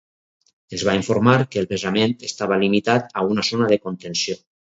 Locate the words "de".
3.75-3.81